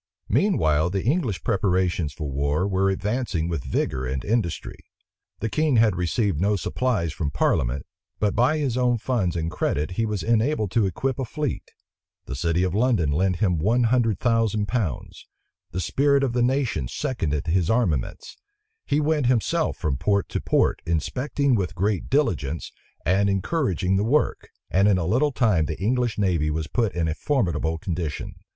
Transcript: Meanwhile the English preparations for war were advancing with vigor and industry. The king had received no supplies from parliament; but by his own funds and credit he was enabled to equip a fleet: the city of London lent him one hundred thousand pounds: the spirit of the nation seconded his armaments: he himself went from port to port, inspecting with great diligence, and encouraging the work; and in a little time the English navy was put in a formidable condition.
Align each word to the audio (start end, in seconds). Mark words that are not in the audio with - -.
Meanwhile 0.29 0.89
the 0.89 1.03
English 1.03 1.43
preparations 1.43 2.11
for 2.11 2.27
war 2.27 2.67
were 2.67 2.89
advancing 2.89 3.47
with 3.47 3.63
vigor 3.63 4.07
and 4.07 4.25
industry. 4.25 4.79
The 5.41 5.47
king 5.49 5.75
had 5.75 5.95
received 5.95 6.41
no 6.41 6.55
supplies 6.55 7.13
from 7.13 7.29
parliament; 7.29 7.85
but 8.19 8.33
by 8.35 8.57
his 8.57 8.77
own 8.77 8.97
funds 8.97 9.35
and 9.35 9.51
credit 9.51 9.91
he 9.91 10.07
was 10.07 10.23
enabled 10.23 10.71
to 10.71 10.87
equip 10.87 11.19
a 11.19 11.23
fleet: 11.25 11.69
the 12.25 12.33
city 12.35 12.63
of 12.63 12.73
London 12.73 13.11
lent 13.11 13.35
him 13.35 13.59
one 13.59 13.83
hundred 13.93 14.19
thousand 14.19 14.67
pounds: 14.67 15.27
the 15.69 15.79
spirit 15.79 16.23
of 16.23 16.33
the 16.33 16.41
nation 16.41 16.87
seconded 16.87 17.45
his 17.45 17.69
armaments: 17.69 18.37
he 18.87 18.95
himself 18.95 19.75
went 19.75 19.81
from 19.81 19.97
port 19.97 20.27
to 20.29 20.41
port, 20.41 20.81
inspecting 20.83 21.53
with 21.53 21.75
great 21.75 22.09
diligence, 22.09 22.71
and 23.05 23.29
encouraging 23.29 23.97
the 23.97 24.03
work; 24.03 24.49
and 24.71 24.87
in 24.87 24.97
a 24.97 25.05
little 25.05 25.31
time 25.31 25.65
the 25.65 25.79
English 25.79 26.17
navy 26.17 26.49
was 26.49 26.65
put 26.65 26.91
in 26.95 27.07
a 27.07 27.13
formidable 27.13 27.77
condition. 27.77 28.33